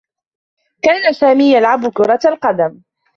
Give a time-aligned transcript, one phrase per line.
[0.81, 2.81] كان سامي يلعب كرة القدم.